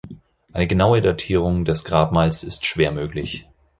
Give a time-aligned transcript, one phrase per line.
[0.51, 3.47] Eine genaue Datierung des Grabmals ist schwer möglich.